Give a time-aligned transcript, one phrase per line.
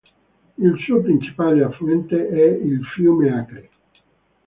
[0.57, 3.69] Il suo principale affluente è il fiume Acre.